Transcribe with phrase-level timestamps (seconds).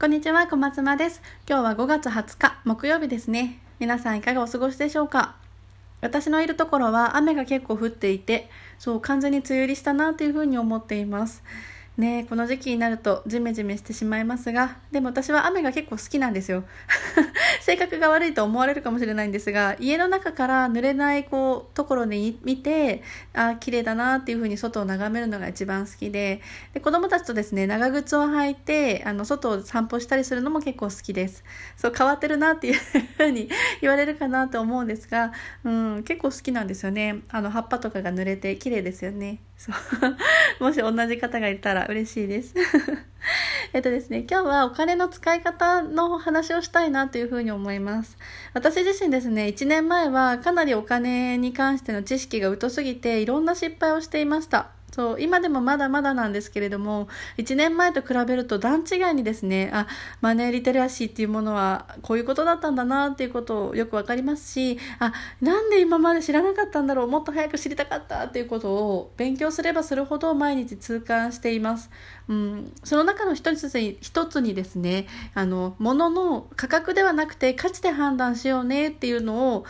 [0.00, 1.20] こんにちは、小松間です。
[1.46, 3.60] 今日は5月20日、木曜日ですね。
[3.78, 5.34] 皆さんいかがお過ごしでしょうか？
[6.00, 11.42] 私のいるところは雨が結構降っていて、そう完全に梅雨入りしたなというふうに思っています。
[12.00, 16.64] ねこの時期になるとジメジメしてしまいますが、でも私は雨が結構好きなんですよ。
[17.60, 23.02] 性格が悪いと思われるかもしれないんですが、家の中から濡れないこうところで見て、
[23.34, 26.40] あ、綺麗だなっていう風に外を眺めるのが一番好きで、
[26.74, 31.44] で子供たちとですね、長靴を履いて、あの、外を散歩したりするのも結構好きです。
[31.76, 32.80] そう、変わってるなっていう
[33.18, 33.48] 風に
[33.80, 35.32] 言われるかなと思うんですが、
[35.64, 37.20] うん、結構好きなんですよね。
[37.28, 39.40] あの、葉っぱとかが濡れて綺麗ですよね。
[39.56, 39.74] そう。
[40.60, 42.54] もし同じ方がいたら嬉しいです。
[43.72, 48.18] えっとですね、今日はお金の使い方の話をしたいなというふうに思います。
[48.52, 54.79] 私自身ですね、1年前はかなりお金に関しての知識が疎すぎていろんな失敗をしていました。
[54.90, 57.08] そう、今でもまだまだなんですけれども、
[57.38, 59.86] 1年前と比べると段違いにですね、あ、
[60.20, 71.90] マネーリテラシーっていうものはこういうことだったんだなっていうことをよくわかりますし、あ、なんで今まで知らなかったんだろう、もっと早く知りたかったっていうことを勉強すればするほど毎日痛感しています。
[72.28, 79.64] うん、その中の一つに一つにですね、あの、物の価格ではなくて価値で判断しようねっていうのを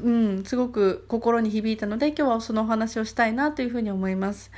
[0.00, 4.50] うん、すごく心に響いたので今日はそのお話をしたいなというふうに思います。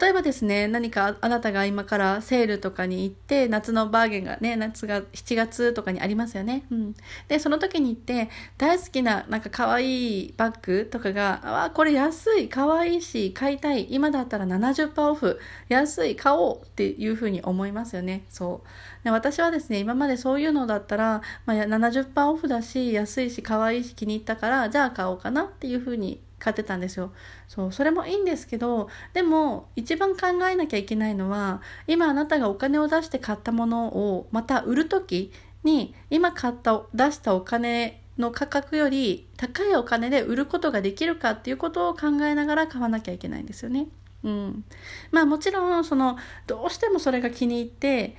[0.00, 6.64] 例えばですね、何かあなたが今からセールとかに行って、夏のバーゲンがね、夏が7月とかにありますよね。
[6.70, 6.94] うん。
[7.28, 13.86] で、その時に行って、大好きななんか可愛いバッグとかが、あ、これ安い、可愛いし、買いたい。
[13.90, 15.38] 今だったら70%オフ。
[15.68, 18.24] 安い、買おうっていうふうに思いますよね。
[18.30, 19.04] そう。
[19.04, 27.12] で私はですね、今までそういうのだったら、まあ、70%オフだし、安いし、可愛いし、気に入ったから、じゃあ買おうかなっていうふうに買ってたんですよ。
[27.46, 35.30] そう、それもいいんですけど、でも一番考えなきゃいけないのは、今あなたがお金を出して買ったものをまた売る時
[35.62, 43.86] に、今買った、出したお金の価格より高いお金で売ることができるかっていうことを考えながら買わなきゃいけないんですよね。
[44.24, 44.64] うん。
[45.12, 46.16] まあもちろん、その、
[46.48, 48.16] どうしてもそれが気に入って、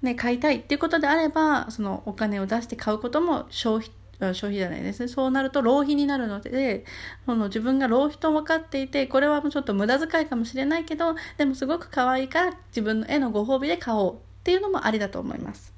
[0.00, 3.90] ね、買いたいっていうことであれば、そのお金を出して買うことも消費
[4.20, 5.08] 消費じゃないですね。
[5.08, 6.84] そうなると浪費になるので、
[7.26, 15.74] その自分が浪費と分かっていて、これはもうちょっと無駄遣いかもしれないけど、でもすごく可愛いから自分の絵のご褒美で買おうっていうのもありだと思います。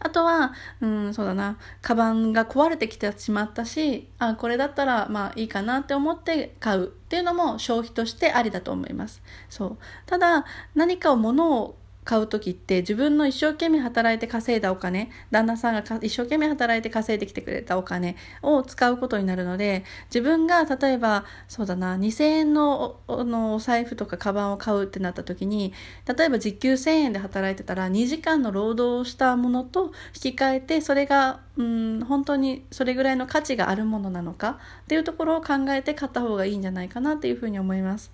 [0.00, 9.22] あとは、うん、そうだな、カバンが壊れてきてしまったし、あ、これだったらまあいいかなって思って買うっていうのも消費としてありだと思います。
[9.48, 9.78] そう。
[10.06, 25.72] ただ、何かを物を買う時って自分の一生懸命働いて稼いだお金旦那さんが一生懸命働いて稼いできてくれたお金を使うことになるので自分が例えばそうだな2000円のお財布とかカバンを買うってなった時に
[26.06, 38.12] 例えば時給1000円で働いてたら2時間の労働をしたものと引き換えてそれがうん本当にそれぐらいの価値があるものなのかっていうところを考えて買った方がいいんじゃないかなっていうふうに思います。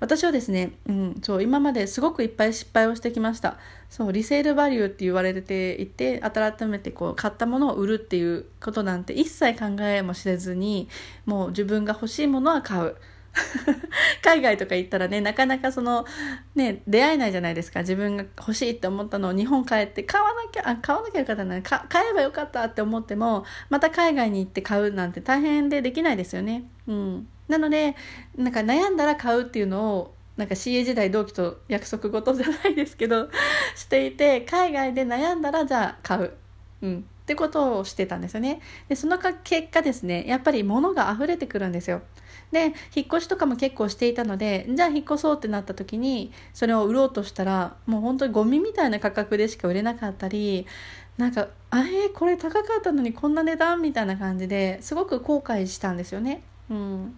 [0.00, 3.58] 私はですね、うん、そう今まですごくいっぱい失敗をしてきました。
[3.90, 10.88] そうリセールバリューって言われていて改めてこう買ったものを売るっていうことなんて一切考えもせずに
[11.26, 12.96] もう自分が欲しいものは買う。
[14.22, 16.04] 海外とか行ったらねなかなかその
[16.54, 17.80] ね出会えないじゃないですか。
[17.80, 21.80] 自分が欲しいって思ったのを日本帰って買わなきゃあ買わなきゃよかったな買
[22.10, 26.64] えばよかったって思ってもまた海外に行って買うなんて大変でできないですよね。
[26.86, 27.28] うん。
[27.48, 27.96] なので
[28.36, 33.28] なんか悩んだら買うっていうのをなんか CA 時代同期と約束事じゃないですけど
[33.74, 36.32] していて海外で悩んだらじゃあ買う、
[36.82, 38.62] うん、ってことをしてたんですよね。
[38.88, 42.00] でその結果ですねやっぱり物が溢れてくるんですよ。
[42.52, 50.66] で引っ越しとかも結構していたのでじゃあ引っ越そうってなった時にそれを売ろうとしたらもう本当にゴミみたいな価格でしか売れなかったり
[51.18, 56.42] なんかあれこれ高かったのにこんな値段みたいな感じですごく後悔したんですよね。
[56.70, 57.14] うん。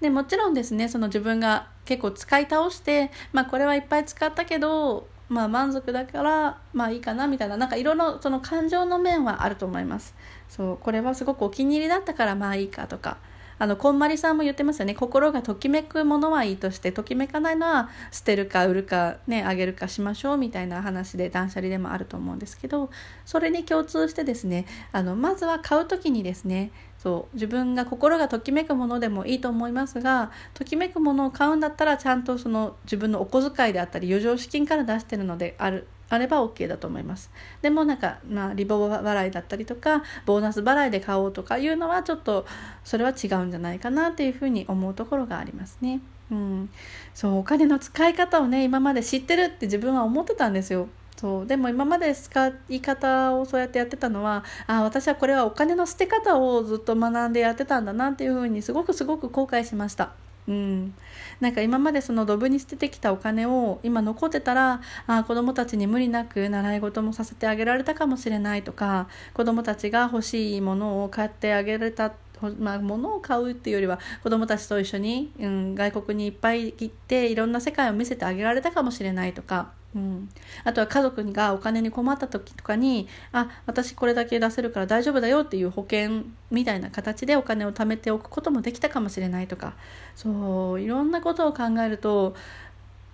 [0.00, 10.14] でもちろんですねその自分が結構使い倒してまあこれはいっぱい使ったけどまあ満足だからまあいいかなみたいななんかいろいろその感情の面はあると思います。
[10.48, 13.16] そうこれはすごくお気に入りだったからまあいいかとか。
[13.62, 14.94] あのこんまりさんも言ってますよね。
[14.94, 22.88] 心がときめくものはいいとしてときめかないのは捨てるか売るかねあげるかしましょうみたいな話で断捨離でもあると思うんですけど
[23.26, 26.70] それに共通してですねあのまずは買う時にですね
[27.02, 37.30] そう自分が心がときめくものでもいいと思いますがときめくものを買うんだったらちゃんとその自分のお小遣いであったり余剰資金から出してるのであるあれば OK だと思います。
[37.62, 42.46] でもなんか、まあ、リボ払いだったりとか、ボーナス払いで買おうとかいうのはちょっと、
[42.82, 46.00] それは違うんじゃないかなっていうふうに思うところがありますね。
[46.32, 46.70] うん。
[47.14, 50.88] そう、お金の使い方をね、今まで知ってるって自分は思ってたんですよ。
[51.20, 60.12] そうでも今まで使い方をそうやってやってたのはあ私はこれはお金の捨て方をずっと学んでやってたんだなっていうふうにすごくすごく後悔しました。
[60.48, 60.94] うん、
[61.38, 72.14] なんか今までそのドブに捨ててきたお金を今残ってたらあ子どもたちに無理なく習い事もさせてあげられたかもしれないとか子どもたちが欲しいものを買ってあげられた
[72.58, 79.78] まあ、物を買うっていうよりは子どもたちと一緒に、うん、外国にいっぱい行っていろんな世界を見せてあげられたかもしれないとか。
[79.94, 80.28] うん、
[80.62, 89.74] あとは家族がお金に困った時とかにあ私これだけ出せるから大丈夫だよっていう保険みたいな形でお金を貯めておくこともできたかもしれないとか。
[90.14, 92.34] そういろんなことを考えると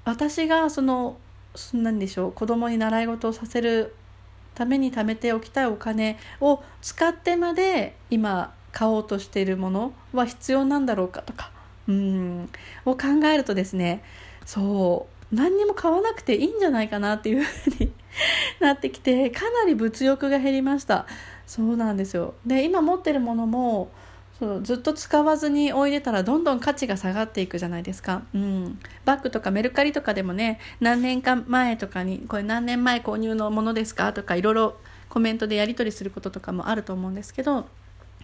[0.05, 1.17] 私がその
[1.73, 3.95] 何でしょう子供に習い事をさせる
[4.55, 11.51] ために貯めておきたいお金を使ってまで今買おうとしているものは必要なんだろうかとか
[11.89, 12.49] うん。
[12.85, 14.03] を考えるとですね
[14.45, 17.93] そう何にも買わなくていいんじゃないかなっていうふうに
[18.61, 21.07] なってきてかなり物欲が減りました。
[21.47, 22.35] そうなんですよ。
[22.45, 23.91] で今持ってるものも
[24.39, 34.77] そうずっと使わずに置いてたらどんどん価値が下がっていくじゃないですか、うん、バッグとかメルカリとかでもね何年か前とかにこれ何年前購入のものですかとかいろいろ
[35.09, 37.67] コメントでやり取りすることとかもあると思うんですけど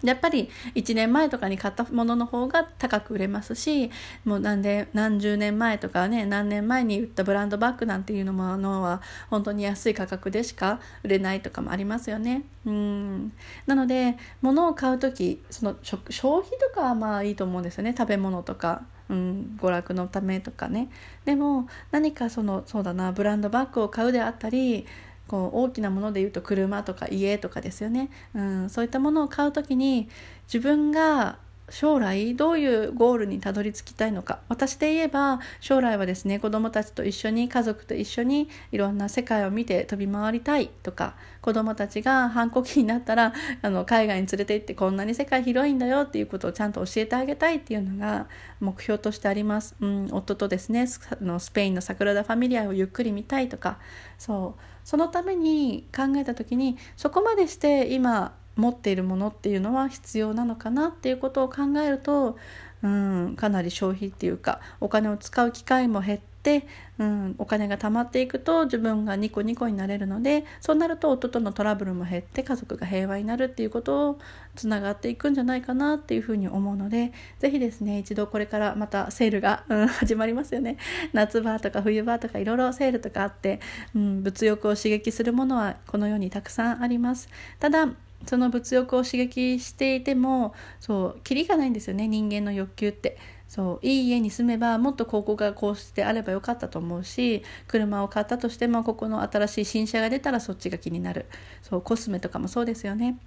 [0.03, 3.89] やっぱり1年前とかに買ったものの方が高く売れますし
[4.25, 12.43] もう何で何十年前とかね何年前に売ったブランドバッグなんていうのものは本当に安い価格でしか売れないとかもありますよね。
[12.65, 13.33] うん
[13.65, 18.83] なので物を買う時その消費とかはまあいいと思うんですよね食べ物とか。
[19.09, 20.89] うん、娯楽のためとかね
[21.25, 24.85] でも何かそのそうだなブランドバッグを買うであったり
[25.27, 30.09] こう大きなもので言うと車とか家とかですよね、うん、そういったものを買う時に
[30.47, 31.37] 自分が
[31.69, 34.39] 将来どういうゴールにたどり着きたいのか。
[34.49, 48.27] 私で言えば将来はですね子どもたちと一緒に家族と一緒にいろんな世界を見て飛び回りたいとか子どもたちが反抗期になったら あの海外に連れて行ってこんなに世界広いんだよっていうことをちゃんと教えてあげたいっていうのが
[48.59, 49.75] 目標としてあります。
[49.79, 50.85] うん、夫とですね
[51.21, 53.79] のスペインのサグラダ・ファミリアをゆっくり見たいとか。
[54.17, 54.61] そう。
[54.83, 62.37] そのために考えた時にそこまでして今持っているものっていうのは必要なのかなっていうことを考えると、
[62.83, 66.67] うん、かなり消費っていうかお金を使う機会も減って、
[66.99, 74.19] うん、お金が貯まっていくと自分がニコニコになれるのでそうなると夫とのトラブルも減って家族が平和になるっていうことを
[74.55, 80.77] つながっていくんじゃないかなっていうふうに思うので是非ですね一度これからまたセールが、うん、始まりますよね。
[81.13, 83.61] 夏場とか冬場とかいろいろセールとかあって、
[83.95, 87.29] うん、物欲を刺激するものはこの世にたくさんあります。
[87.59, 87.87] ただ
[88.25, 93.17] その物欲を刺激していてもそうキリがないんですよね人間の欲求って。
[93.47, 101.27] そういい家に住めばもっとここがこうしてあればよかったと思うし車を買ったとしてもここの新しい新車が出たらそっちが気になる。
[101.61, 103.19] そうコスメとかもそうですよね。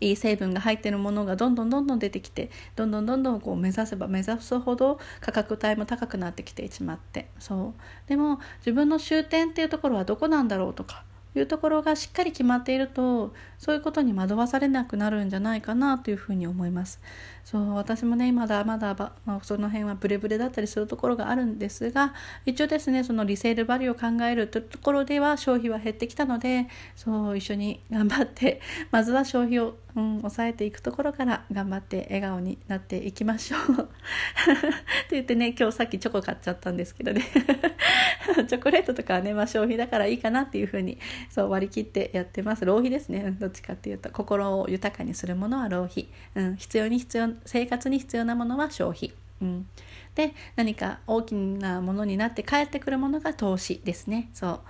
[0.00, 7.28] いい成分が入ってるものがどんどんどんどん出てきてどんどんどんどんこう目指せば目指すほど価格帯も高くなってきてしまって。
[7.38, 8.08] そう。
[8.08, 17.00] でも自分の終点っていうところはどこなんだろうとかいうところがしっかり決まっているとそういうことに惑わされなくなるんじゃないかなというふうに思います。
[17.44, 18.94] そう私もねまだまだ、
[19.42, 22.14] その辺はブレブレだったりするところがあるんですが
[22.46, 28.60] 一応ですねそのリセールバリューを考えるというところでは消費は減ってきたのでそう一緒に頑張って
[28.92, 33.60] まずは消費を、うん、抑えていくところから頑張って笑顔になっていきましょう。
[33.72, 33.88] って
[35.10, 37.22] 言ってね今日さっきチョコ買っちゃったんですけどね。
[38.48, 40.98] チョコレートとかはね、まあ、消費だからいいかなっていうふうに
[41.30, 42.64] そう割り切ってやってます。
[42.64, 43.36] 浪費ですね。
[43.38, 44.10] どっちかっていうと。
[44.10, 49.66] 心を豊かにするものは浪費、うん、必要に必要生活に必要なものは消費、うん、
[50.14, 54.30] で何か大きなものになって帰ってくるものが投資ですね。
[54.34, 54.60] そう。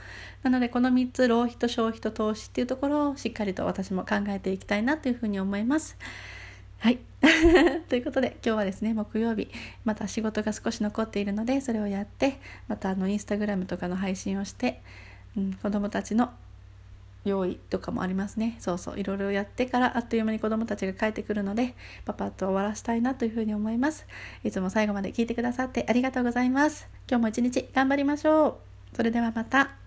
[0.42, 5.96] なのでこの3つ浪費と消費と投資っていうところをしっかりと私も考えていきたいなというふうに思います。
[6.82, 6.98] はい。
[7.88, 9.48] ということで今日はですね木曜日。
[9.84, 14.82] また仕事が少し残っているのでそれをやってまたあのインスタグラムとかの配信をして、
[15.36, 16.32] うん、子供たちの
[17.24, 18.56] 用意とかもありますね。
[18.58, 18.98] そうそう。
[18.98, 24.04] いろいろやってからあっという間に子供たちが帰ってくるのでパパッと終わらせたいなというふうに思います。
[24.42, 26.88] いつも最後まで聞いてくださってありがとうございます。
[27.08, 28.58] 今日も一日頑張りましょ
[28.92, 28.96] う。
[28.96, 29.81] それではまた。